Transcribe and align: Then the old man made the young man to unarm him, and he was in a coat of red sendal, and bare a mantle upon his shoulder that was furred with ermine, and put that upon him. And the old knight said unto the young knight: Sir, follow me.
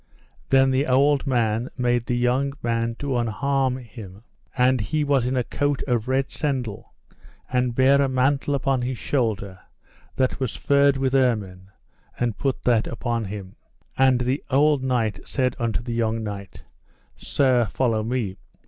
Then 0.49 0.71
the 0.71 0.87
old 0.87 1.27
man 1.27 1.69
made 1.77 2.07
the 2.07 2.17
young 2.17 2.53
man 2.63 2.95
to 2.95 3.17
unarm 3.19 3.77
him, 3.77 4.23
and 4.57 4.81
he 4.81 5.03
was 5.03 5.27
in 5.27 5.37
a 5.37 5.43
coat 5.43 5.83
of 5.87 6.07
red 6.07 6.31
sendal, 6.31 6.95
and 7.53 7.75
bare 7.75 8.01
a 8.01 8.09
mantle 8.09 8.55
upon 8.55 8.81
his 8.81 8.97
shoulder 8.97 9.59
that 10.15 10.39
was 10.39 10.55
furred 10.55 10.97
with 10.97 11.13
ermine, 11.13 11.69
and 12.19 12.39
put 12.39 12.63
that 12.63 12.87
upon 12.87 13.25
him. 13.25 13.57
And 13.95 14.21
the 14.21 14.43
old 14.49 14.81
knight 14.83 15.19
said 15.23 15.55
unto 15.59 15.83
the 15.83 15.93
young 15.93 16.23
knight: 16.23 16.63
Sir, 17.15 17.65
follow 17.67 18.01
me. 18.01 18.37